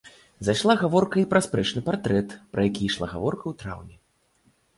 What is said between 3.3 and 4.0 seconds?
ў траўні.